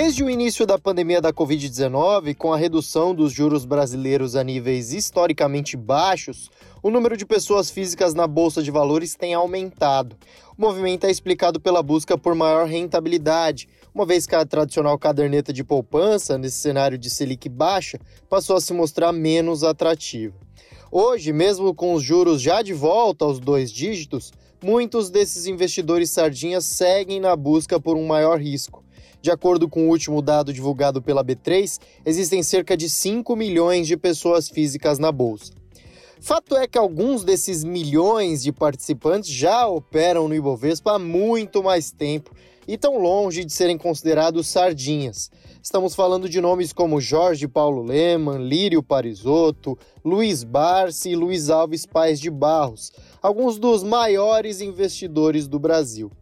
[0.00, 4.92] Desde o início da pandemia da Covid-19, com a redução dos juros brasileiros a níveis
[4.92, 6.48] historicamente baixos,
[6.80, 10.16] o número de pessoas físicas na bolsa de valores tem aumentado.
[10.56, 15.52] O movimento é explicado pela busca por maior rentabilidade, uma vez que a tradicional caderneta
[15.52, 17.98] de poupança, nesse cenário de Selic baixa,
[18.30, 20.36] passou a se mostrar menos atrativa.
[20.90, 26.64] Hoje, mesmo com os juros já de volta aos dois dígitos, muitos desses investidores sardinhas
[26.64, 28.82] seguem na busca por um maior risco
[29.20, 33.96] de acordo com o último dado divulgado pela B3, existem cerca de 5 milhões de
[33.96, 35.52] pessoas físicas na bolsa.
[36.20, 41.92] Fato é que alguns desses milhões de participantes já operam no Ibovespa há muito mais
[41.92, 42.34] tempo
[42.68, 45.30] e tão longe de serem considerados sardinhas.
[45.62, 51.86] Estamos falando de nomes como Jorge Paulo Leman, Lírio Parisotto, Luiz Barsi e Luiz Alves
[51.86, 56.12] Paes de Barros, alguns dos maiores investidores do Brasil.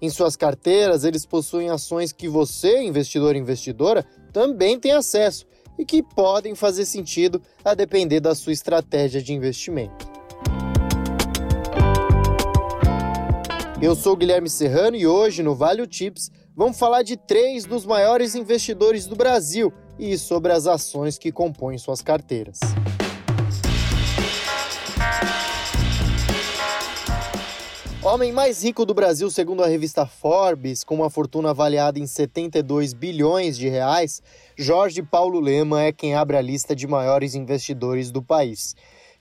[0.00, 5.44] Em suas carteiras, eles possuem ações que você, investidor e investidora, também tem acesso
[5.76, 10.15] e que podem fazer sentido a depender da sua estratégia de investimento.
[13.80, 18.34] Eu sou Guilherme Serrano e hoje no Vale Tips vamos falar de três dos maiores
[18.34, 22.58] investidores do Brasil e sobre as ações que compõem suas carteiras.
[28.02, 32.94] Homem mais rico do Brasil, segundo a revista Forbes, com uma fortuna avaliada em 72
[32.94, 34.22] bilhões de reais,
[34.56, 38.74] Jorge Paulo Lema é quem abre a lista de maiores investidores do país.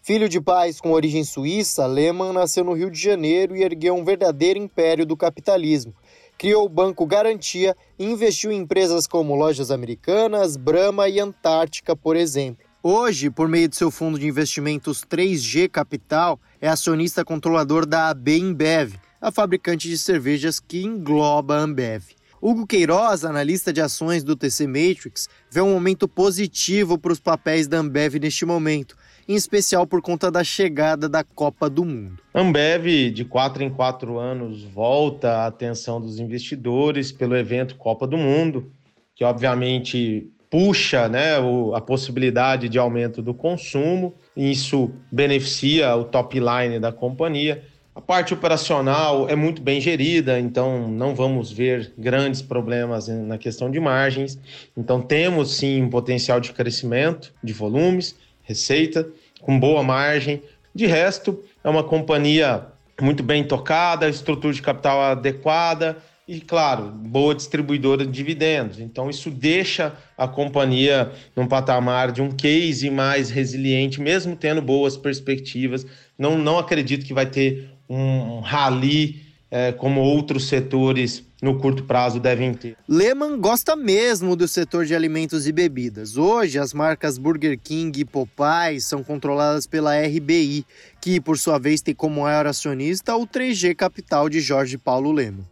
[0.06, 4.06] Filho de pais com origem suíça, Lehman nasceu no Rio de Janeiro e ergueu um
[4.06, 5.95] verdadeiro império do capitalismo.
[6.38, 12.16] Criou o Banco Garantia e investiu em empresas como Lojas Americanas, Brahma e Antártica, por
[12.16, 12.64] exemplo.
[12.84, 18.38] Hoje, por meio de seu fundo de investimentos 3G Capital, é acionista controlador da AB
[18.38, 22.03] InBev, a fabricante de cervejas que engloba a Ambev.
[22.40, 27.68] Hugo Queiroz, analista de ações do TC Matrix, vê um momento positivo para os papéis
[27.68, 28.96] da Ambev neste momento,
[29.28, 32.19] em especial por conta da chegada da Copa do Mundo.
[32.34, 38.18] Ambev, de quatro em quatro anos, volta a atenção dos investidores pelo evento Copa do
[38.18, 38.72] Mundo,
[39.16, 41.34] que obviamente puxa né,
[41.74, 47.64] a possibilidade de aumento do consumo, isso beneficia o top line da companhia.
[47.96, 53.72] A parte operacional é muito bem gerida, então não vamos ver grandes problemas na questão
[53.72, 54.38] de margens.
[54.75, 59.07] Então temos sim um potencial de crescimento de volumes, receita,
[59.41, 60.41] com boa margem.
[60.73, 62.66] De resto, é uma companhia
[63.01, 65.97] muito bem tocada, estrutura de capital adequada,
[66.28, 68.79] e, claro, boa distribuidora de dividendos.
[68.79, 74.97] Então, isso deixa a companhia num patamar de um case mais resiliente, mesmo tendo boas
[74.97, 75.85] perspectivas.
[76.17, 79.25] Não, não acredito que vai ter um rally
[79.55, 82.75] é, como outros setores no curto prazo devem ter.
[82.89, 86.17] Lehman gosta mesmo do setor de alimentos e bebidas.
[86.17, 90.66] Hoje, as marcas Burger King e Popeyes são controladas pela RBI,
[90.99, 95.47] que, por sua vez, tem como maior acionista o 3G Capital de Jorge Paulo Lehman.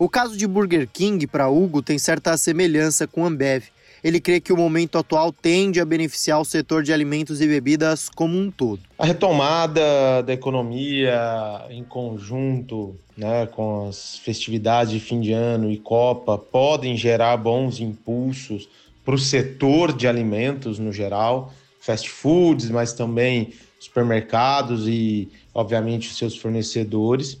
[0.00, 3.66] O caso de Burger King para Hugo tem certa semelhança com Ambev.
[4.04, 8.10] Ele crê que o momento atual tende a beneficiar o setor de alimentos e bebidas
[8.10, 8.80] como um todo.
[8.98, 15.78] A retomada da economia em conjunto né, com as festividades de fim de ano e
[15.78, 18.68] Copa podem gerar bons impulsos
[19.02, 21.50] para o setor de alimentos no geral,
[21.80, 27.38] fast foods, mas também supermercados e, obviamente, seus fornecedores.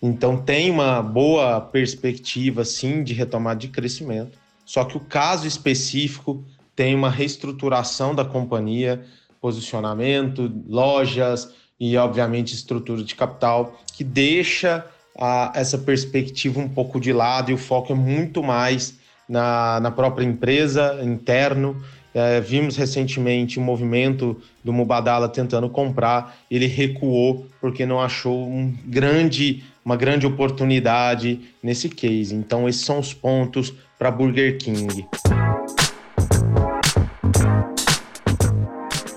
[0.00, 4.45] Então tem uma boa perspectiva sim de retomada de crescimento.
[4.66, 6.44] Só que o caso específico
[6.74, 9.02] tem uma reestruturação da companhia,
[9.40, 14.84] posicionamento, lojas e obviamente estrutura de capital que deixa
[15.16, 19.90] a, essa perspectiva um pouco de lado e o foco é muito mais na, na
[19.90, 21.80] própria empresa, interno.
[22.12, 28.74] É, vimos recentemente o movimento do Mubadala tentando comprar, ele recuou porque não achou um
[28.86, 32.34] grande uma grande oportunidade nesse case.
[32.34, 35.06] Então, esses são os pontos para Burger King.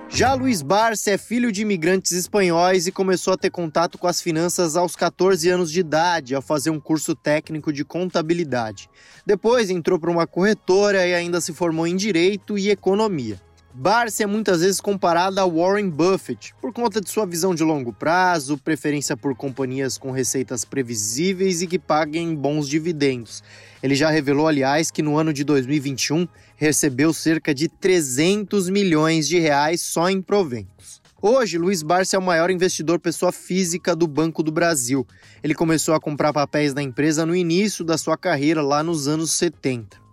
[0.09, 4.21] Já Luiz Barça é filho de imigrantes espanhóis e começou a ter contato com as
[4.21, 8.89] finanças aos 14 anos de idade, ao fazer um curso técnico de contabilidade.
[9.25, 13.41] Depois entrou para uma corretora e ainda se formou em direito e economia.
[13.81, 17.93] Barsi é muitas vezes comparado a Warren Buffett por conta de sua visão de longo
[17.93, 23.41] prazo, preferência por companhias com receitas previsíveis e que paguem bons dividendos.
[23.81, 26.27] Ele já revelou, aliás, que no ano de 2021
[26.57, 31.01] recebeu cerca de 300 milhões de reais só em proventos.
[31.21, 35.07] Hoje, Luiz Barsi é o maior investidor pessoa física do Banco do Brasil.
[35.41, 39.31] Ele começou a comprar papéis da empresa no início da sua carreira, lá nos anos
[39.31, 40.08] 70.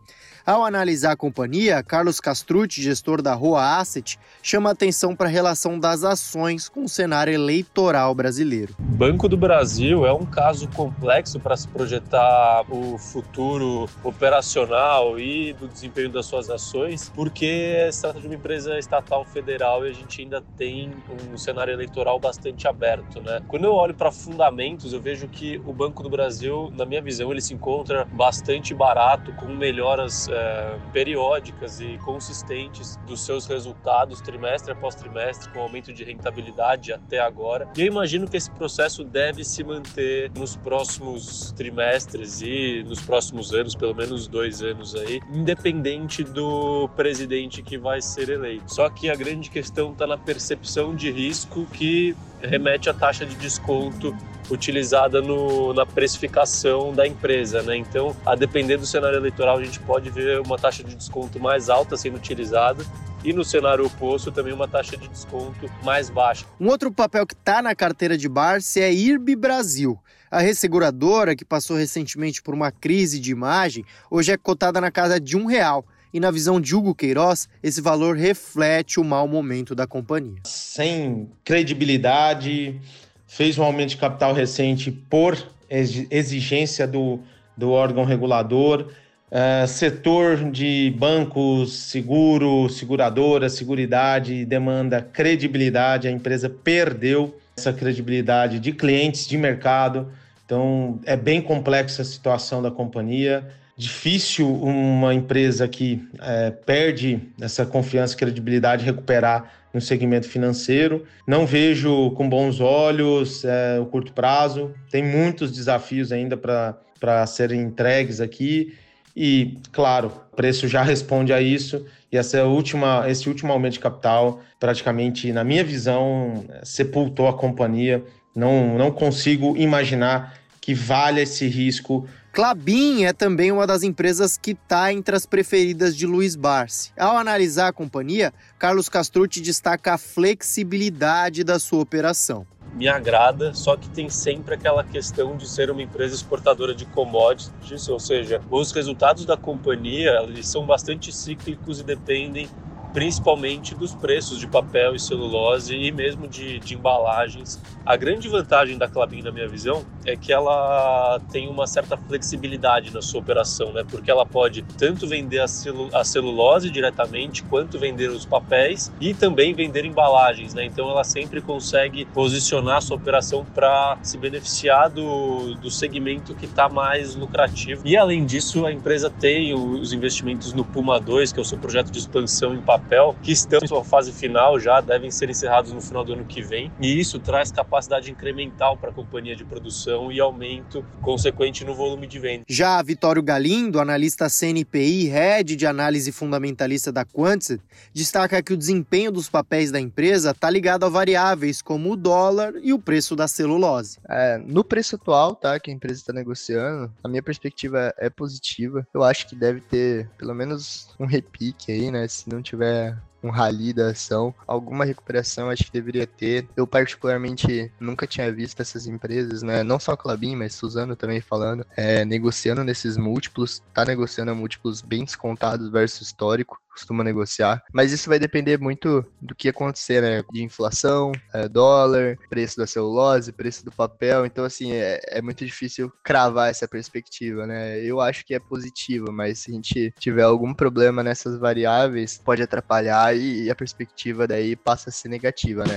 [0.46, 5.76] Ao analisar a companhia, Carlos Castrucci, gestor da Rua Asset, chama atenção para a relação
[5.76, 8.72] das ações com o cenário eleitoral brasileiro.
[8.78, 15.66] Banco do Brasil é um caso complexo para se projetar o futuro operacional e do
[15.66, 20.22] desempenho das suas ações, porque se trata de uma empresa estatal federal e a gente
[20.22, 20.92] ainda tem
[21.28, 23.20] um cenário eleitoral bastante aberto.
[23.20, 23.42] Né?
[23.48, 27.32] Quando eu olho para fundamentos, eu vejo que o Banco do Brasil, na minha visão,
[27.32, 34.72] ele se encontra bastante barato, com melhoras é, periódicas e consistentes dos seus resultados trimestre
[34.72, 37.68] após trimestre, com aumento de rentabilidade até agora.
[37.76, 43.52] E eu imagino que esse processo deve se manter nos próximos trimestres e nos próximos
[43.52, 48.72] anos, pelo menos dois anos aí, independente do presidente que vai ser eleito.
[48.72, 53.34] Só que a grande questão está na percepção de risco que remete à taxa de
[53.36, 54.16] desconto
[54.50, 57.76] utilizada no, na precificação da empresa, né?
[57.76, 61.68] Então, a depender do cenário eleitoral, a gente pode ver uma taxa de desconto mais
[61.68, 62.84] alta sendo utilizada
[63.24, 66.46] e no cenário oposto também uma taxa de desconto mais baixa.
[66.60, 69.98] Um outro papel que está na carteira de Barsi é IRB Brasil.
[70.30, 75.20] A resseguradora, que passou recentemente por uma crise de imagem, hoje é cotada na casa
[75.20, 75.84] de um real.
[76.16, 80.38] E na visão de Hugo Queiroz, esse valor reflete o mau momento da companhia.
[80.44, 82.80] Sem credibilidade,
[83.26, 85.36] fez um aumento de capital recente por
[85.68, 87.20] exigência do,
[87.54, 88.86] do órgão regulador.
[89.30, 96.08] Uh, setor de bancos, seguro, seguradora, seguridade demanda credibilidade.
[96.08, 100.10] A empresa perdeu essa credibilidade de clientes, de mercado.
[100.46, 103.46] Então, é bem complexa a situação da companhia.
[103.78, 111.04] Difícil uma empresa que é, perde essa confiança e credibilidade recuperar no segmento financeiro.
[111.26, 114.72] Não vejo com bons olhos é, o curto prazo.
[114.90, 118.74] Tem muitos desafios ainda para serem entregues aqui.
[119.14, 121.84] E, claro, o preço já responde a isso.
[122.10, 128.02] E essa última, esse último aumento de capital, praticamente, na minha visão, sepultou a companhia.
[128.34, 134.50] Não, não consigo imaginar que valha esse risco Clabin é também uma das empresas que
[134.50, 136.92] está entre as preferidas de Luiz Barsi.
[136.94, 142.46] Ao analisar a companhia, Carlos Castrucci destaca a flexibilidade da sua operação.
[142.74, 147.88] Me agrada, só que tem sempre aquela questão de ser uma empresa exportadora de commodities,
[147.88, 152.50] ou seja, os resultados da companhia eles são bastante cíclicos e dependem
[152.96, 157.60] principalmente dos preços de papel e celulose e mesmo de, de embalagens.
[157.84, 162.94] A grande vantagem da Clabin, na minha visão, é que ela tem uma certa flexibilidade
[162.94, 163.84] na sua operação, né?
[163.86, 169.12] Porque ela pode tanto vender a, celu a celulose diretamente, quanto vender os papéis e
[169.12, 170.64] também vender embalagens, né?
[170.64, 176.46] Então ela sempre consegue posicionar a sua operação para se beneficiar do, do segmento que
[176.46, 177.82] está mais lucrativo.
[177.84, 181.58] E além disso, a empresa tem os investimentos no Puma 2, que é o seu
[181.58, 185.28] projeto de expansão em papel papel, que estão em sua fase final já, devem ser
[185.28, 186.70] encerrados no final do ano que vem.
[186.80, 192.06] E isso traz capacidade incremental para a companhia de produção e aumento consequente no volume
[192.06, 192.44] de venda.
[192.48, 197.60] Já Vitório Galindo, analista CNPI, head de análise fundamentalista da Quantset,
[197.92, 202.54] destaca que o desempenho dos papéis da empresa está ligado a variáveis como o dólar
[202.62, 203.98] e o preço da celulose.
[204.08, 208.86] É, no preço atual, tá, que a empresa está negociando, a minha perspectiva é positiva.
[208.94, 212.06] Eu acho que deve ter pelo menos um repique aí, né?
[212.06, 213.02] Se não tiver there.
[213.22, 216.48] Um rally da ação, alguma recuperação acho que deveria ter.
[216.56, 219.62] Eu particularmente nunca tinha visto essas empresas, né?
[219.62, 224.34] Não só a Clabin, mas Suzano também falando, é, negociando nesses múltiplos, tá negociando a
[224.34, 227.62] múltiplos bem descontados versus histórico costuma negociar.
[227.72, 230.22] Mas isso vai depender muito do que acontecer, né?
[230.30, 234.26] De inflação, é, dólar, preço da celulose, preço do papel.
[234.26, 237.80] Então, assim, é, é, muito difícil cravar essa perspectiva, né?
[237.80, 242.42] Eu acho que é positivo, mas se a gente tiver algum problema nessas variáveis, pode
[242.42, 245.76] atrapalhar e, a perspectiva daí passa a ser negativa, né?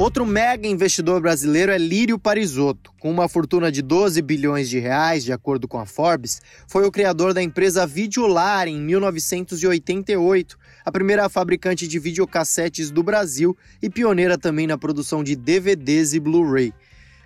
[0.00, 2.90] Outro mega investidor brasileiro é Lírio Parisotto.
[2.98, 6.90] Com uma fortuna de 12 bilhões de reais, de acordo com a Forbes, foi o
[6.90, 10.56] criador da empresa Videolar em 1988,
[10.86, 16.20] a primeira fabricante de videocassetes do Brasil e pioneira também na produção de DVDs e
[16.20, 16.72] Blu-ray.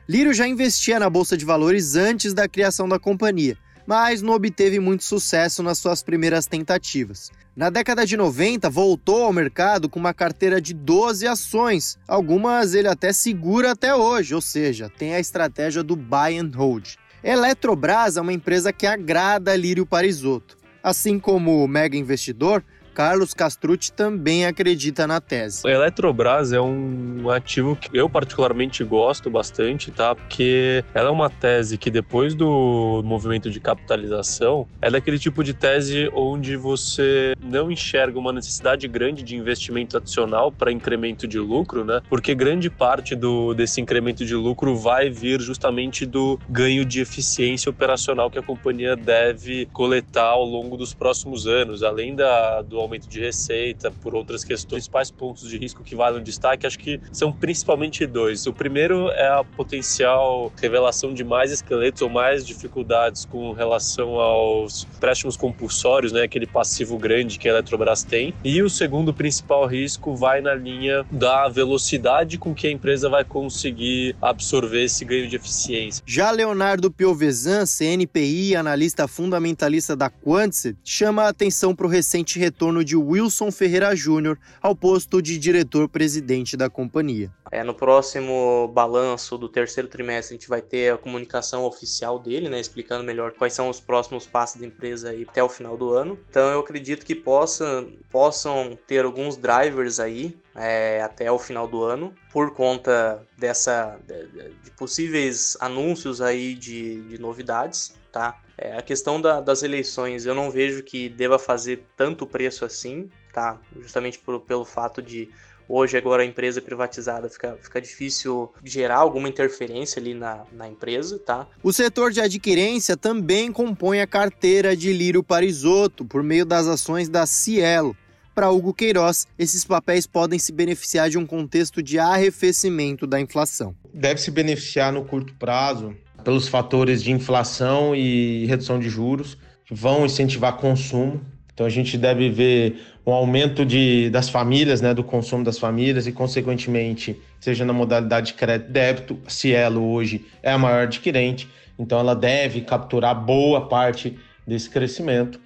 [0.08, 4.78] Lírio já investia na bolsa de valores antes da criação da companhia mas não obteve
[4.80, 7.30] muito sucesso nas suas primeiras tentativas.
[7.56, 11.98] Na década de 90, voltou ao mercado com uma carteira de 12 ações.
[12.08, 16.96] Algumas ele até segura até hoje, ou seja, tem a estratégia do buy and hold.
[17.22, 20.56] Eletrobras é uma empresa que agrada Lírio Parisotto.
[20.82, 22.62] Assim como o mega investidor,
[22.94, 25.66] Carlos Castrucci também acredita na tese.
[25.66, 30.14] A Eletrobras é um ativo que eu particularmente gosto bastante, tá?
[30.14, 35.52] Porque ela é uma tese que depois do movimento de capitalização, é daquele tipo de
[35.52, 41.84] tese onde você não enxerga uma necessidade grande de investimento adicional para incremento de lucro,
[41.84, 42.00] né?
[42.08, 47.68] Porque grande parte do, desse incremento de lucro vai vir justamente do ganho de eficiência
[47.68, 53.08] operacional que a companhia deve coletar ao longo dos próximos anos, além da, do aumento
[53.08, 54.54] de receita, por outras questões.
[54.64, 58.46] Os principais pontos de risco que valem destaque, acho que são principalmente dois.
[58.46, 64.84] O primeiro é a potencial revelação de mais esqueletos ou mais dificuldades com relação aos
[65.00, 68.34] préstimos compulsórios, né, aquele passivo grande que a Eletrobras tem.
[68.44, 73.24] E o segundo principal risco vai na linha da velocidade com que a empresa vai
[73.24, 76.02] conseguir absorver esse ganho de eficiência.
[76.06, 82.73] Já Leonardo Piovesan, CNPI, analista fundamentalista da Quantset, chama a atenção para o recente retorno
[82.82, 87.30] de Wilson Ferreira Júnior ao posto de diretor-presidente da companhia.
[87.52, 92.48] É, no próximo balanço do terceiro trimestre, a gente vai ter a comunicação oficial dele,
[92.48, 95.92] né, explicando melhor quais são os próximos passos da empresa aí até o final do
[95.92, 96.18] ano.
[96.30, 101.82] Então, eu acredito que possa, possam ter alguns drivers aí é, até o final do
[101.82, 108.40] ano, por conta dessa de, possíveis anúncios aí de, de novidades, tá?
[108.56, 113.10] É, a questão da, das eleições, eu não vejo que deva fazer tanto preço assim,
[113.32, 113.58] tá?
[113.80, 115.28] Justamente por, pelo fato de
[115.68, 121.18] hoje agora a empresa privatizada fica, fica difícil gerar alguma interferência ali na, na empresa,
[121.18, 121.48] tá?
[121.62, 127.08] O setor de adquirência também compõe a carteira de Lírio Parisotto por meio das ações
[127.08, 127.96] da Cielo.
[128.34, 133.76] Para Hugo Queiroz, esses papéis podem se beneficiar de um contexto de arrefecimento da inflação.
[133.92, 139.72] Deve se beneficiar no curto prazo pelos fatores de inflação e redução de juros, que
[139.72, 141.20] vão incentivar consumo.
[141.52, 146.08] Então a gente deve ver um aumento de, das famílias, né, do consumo das famílias
[146.08, 151.48] e, consequentemente, seja na modalidade de crédito débito, Cielo hoje é a maior adquirente,
[151.78, 155.38] então ela deve capturar boa parte desse crescimento.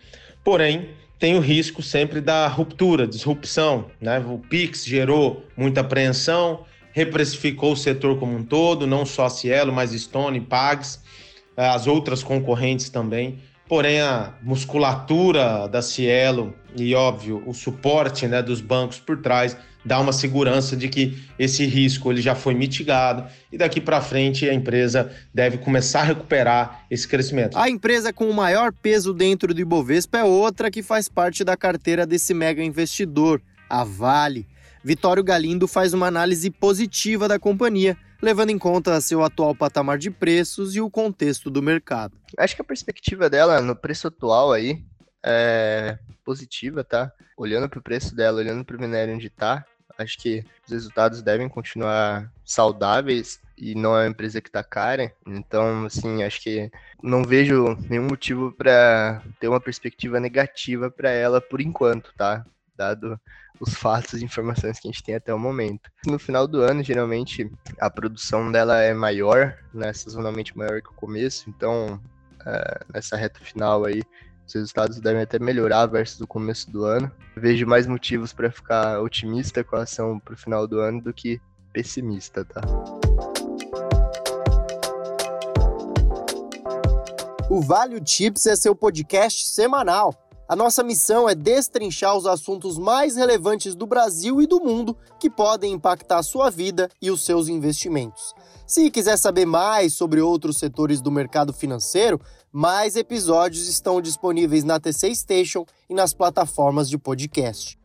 [0.43, 0.89] Porém,
[1.19, 3.91] tem o risco sempre da ruptura, disrupção.
[4.01, 4.19] Né?
[4.21, 9.73] O Pix gerou muita apreensão, reprecificou o setor como um todo, não só a Cielo,
[9.73, 11.03] mas Stone, Pags,
[11.57, 13.41] eh, as outras concorrentes também.
[13.69, 20.01] Porém, a musculatura da Cielo e, óbvio, o suporte né, dos bancos por trás dá
[20.01, 24.55] uma segurança de que esse risco ele já foi mitigado e daqui para frente a
[24.55, 27.57] empresa deve começar a recuperar esse crescimento.
[27.57, 31.57] A empresa com o maior peso dentro do Ibovespa é outra que faz parte da
[31.57, 34.47] carteira desse mega investidor, a Vale.
[34.83, 40.11] Vitório Galindo faz uma análise positiva da companhia, levando em conta seu atual patamar de
[40.11, 42.17] preços e o contexto do mercado.
[42.39, 44.83] Acho que a perspectiva dela no preço atual aí
[45.29, 47.13] é positiva, tá?
[47.37, 49.65] Olhando para o preço dela, olhando para o minério onde está,
[49.99, 55.13] acho que os resultados devem continuar saudáveis e não é uma empresa que está cara.
[55.27, 56.71] Então, assim, acho que
[57.03, 62.47] não vejo nenhum motivo para ter uma perspectiva negativa para ela por enquanto, tá?
[62.77, 63.21] Dado
[63.61, 65.91] os fatos e informações que a gente tem até o momento.
[66.07, 70.95] No final do ano, geralmente, a produção dela é maior, né, sazonalmente maior que o
[70.95, 72.01] começo, então,
[72.47, 74.03] é, nessa reta final aí,
[74.49, 77.11] os resultados devem até melhorar versus o começo do ano.
[77.37, 81.13] vejo mais motivos para ficar otimista com a ação para o final do ano do
[81.13, 81.39] que
[81.71, 82.63] pessimista, tá?
[87.51, 90.15] O Value Tips é seu podcast semanal
[90.49, 95.29] a nossa missão é destrinchar os assuntos mais relevantes do Brasil e do mundo que
[95.29, 98.35] podem impactar sua vida e os seus investimentos.
[98.67, 102.19] Se quiser saber mais sobre outros setores do mercado financeiro,
[102.53, 107.79] mais episódios estão disponíveis na TC Station e nas plataformas de podcast.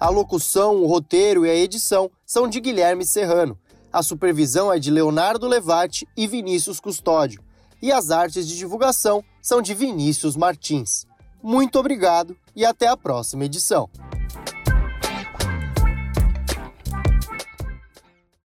[0.00, 3.58] A locução, o roteiro e a edição são de Guilherme Serrano.
[3.92, 7.42] A supervisão é de Leonardo Levati e Vinícius Custódio
[7.82, 11.04] e as artes de divulgação são de Vinícius Martins.
[11.42, 13.90] Muito obrigado e até a próxima edição.